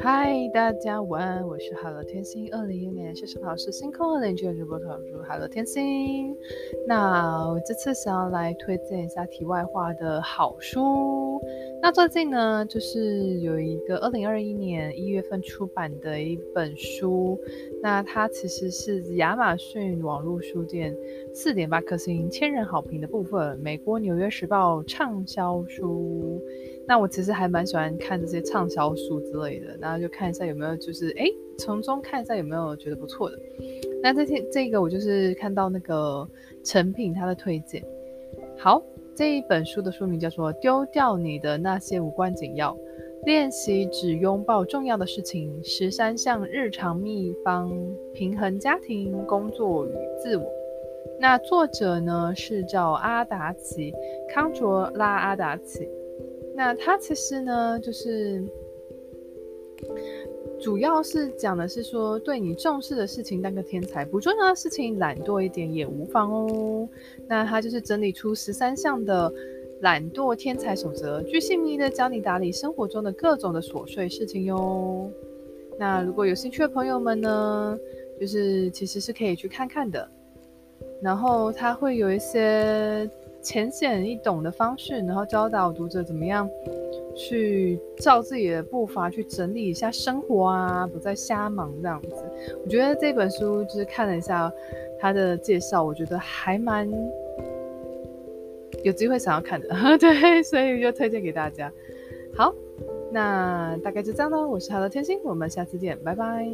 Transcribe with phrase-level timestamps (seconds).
[0.00, 6.36] 嗨，大家晚安，我是 Hello 天星，二零一六年学生考试星空二零九直播投入 Hello 天星。
[6.86, 11.31] 那我这次想要来推荐一下题外话的好书。
[11.80, 17.36] 那最近呢，就是有一个二零二一年一月份出版的一本书，
[17.82, 20.96] 那它其实是亚马逊网络书店
[21.34, 26.40] 四点八颗星千人好评的部分，美国纽约时报畅销书。
[26.86, 31.26] 那我其实还蛮喜欢看这些畅销书之类的，然后就看一下有没有就是哎，
[31.58, 33.38] 从中看一下有没有觉得不错的。
[34.02, 36.28] 那这天这个我就是看到那个
[36.64, 37.82] 成品它的推荐。
[38.58, 38.82] 好，
[39.14, 42.72] 这一本书的书名叫做《丢掉你的那些无关紧要》，
[43.24, 47.70] 练习只拥抱重要的事情，十三项日常秘方，
[48.14, 50.44] 平衡家庭、工作与自我。
[51.20, 53.92] 那作者呢是叫阿达奇，
[54.30, 55.86] 康卓拉阿达奇。
[56.54, 58.42] 那他其实呢，就是
[60.62, 66.88] 主要是讲的是说，对你重视的事情当个天才，不重要的事情懒惰一点也无妨哦。
[67.26, 69.30] 那他就是整理出十三项的
[69.80, 75.10] 懒惰天才守则，巨细靡的教你打理生活中的各种的琐碎事情哟。
[75.78, 77.76] 那如果有兴趣的朋友们呢，
[78.20, 80.08] 就是其实是可以去看看的。
[81.02, 83.10] 然后他会有一些。
[83.42, 86.48] 浅显易懂的方式，然后教导读者怎么样
[87.14, 92.24] 去照自己的步伐去整理一下生活啊，不再瞎忙这样子。
[92.64, 94.50] 我觉得这本书就是看了一下
[94.98, 96.88] 他的介绍，我觉得还蛮
[98.82, 101.70] 有机会想要看的， 对，所以就推荐给大家。
[102.34, 102.54] 好，
[103.10, 104.48] 那大概就这样喽。
[104.48, 106.46] 我是 Hello 天星，我们下次见，拜拜。